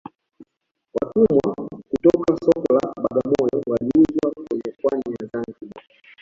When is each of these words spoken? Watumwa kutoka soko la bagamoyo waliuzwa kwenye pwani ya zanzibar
Watumwa 0.93 1.53
kutoka 1.89 2.37
soko 2.45 2.73
la 2.73 2.93
bagamoyo 3.03 3.63
waliuzwa 3.67 4.31
kwenye 4.35 4.77
pwani 4.81 5.15
ya 5.19 5.27
zanzibar 5.33 5.83